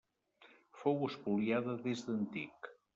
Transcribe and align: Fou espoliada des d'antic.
Fou 0.79 0.97
espoliada 1.11 1.79
des 1.87 2.05
d'antic. 2.09 2.77